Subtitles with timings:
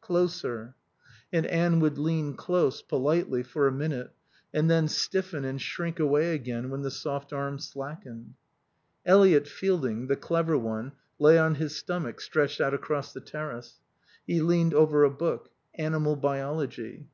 [0.00, 0.74] Closer."
[1.32, 4.10] And Anne would lean close, politely, for a minute,
[4.52, 8.34] and then stiffen and shrink away again when the soft arm slackened.
[9.06, 13.78] Eliot Fielding (the clever one) lay on his stomach, stretched out across the terrace.
[14.26, 17.06] He leaned over a book: Animal Biology.